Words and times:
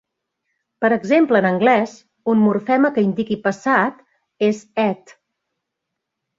Per 0.85 0.89
exemple, 0.95 1.41
en 1.43 1.47
anglès, 1.49 1.93
un 2.33 2.41
morfema 2.47 2.93
que 2.97 3.05
indiqui 3.09 3.39
passat 3.45 4.03
és 4.51 4.65
"-ed". 4.67 5.17